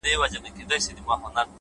تمرکز 0.05 0.35
نتیجه 0.45 0.77
سرعتوي! 0.85 1.41